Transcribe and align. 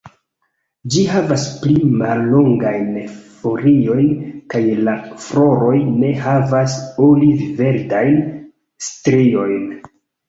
Ĝi 0.93 1.01
havas 1.09 1.43
pli 1.65 1.75
mallongajn 1.99 2.87
foliojn 3.43 4.09
kaj 4.55 4.63
la 4.87 4.95
floroj 5.27 5.77
ne 6.01 6.11
havas 6.25 6.79
oliv-verdajn 7.11 8.21
striojn. 8.89 9.65